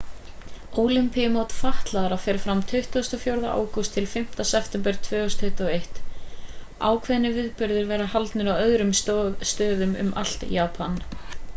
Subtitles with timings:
[0.83, 3.45] ólympíumót fatlaðra fer fram frá 24.
[3.59, 4.31] ágúst til 5.
[4.53, 6.01] september 2021.
[6.89, 10.99] ákveðnir viðburðir verða haldnir á öðrum stöðum um allt japan